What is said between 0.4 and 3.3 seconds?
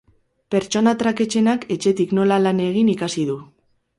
Pertsona traketsenak etxetik nola lan egin ikasi